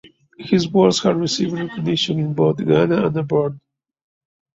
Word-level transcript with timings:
His 0.39 0.67
works 0.67 1.03
have 1.03 1.15
received 1.17 1.53
recognition 1.53 2.17
in 2.17 2.33
both 2.33 2.57
Ghana 2.57 3.05
and 3.05 3.15
abroad. 3.15 3.59